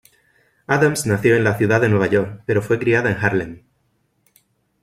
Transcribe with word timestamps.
Adams 0.65 1.05
nació 1.05 1.35
en 1.35 1.43
la 1.43 1.55
ciudad 1.59 1.79
de 1.79 1.87
Nueva 1.87 2.07
York 2.07 2.41
pero 2.47 2.63
fue 2.63 2.79
criada 2.79 3.11
en 3.11 3.17
Harlem. 3.23 3.63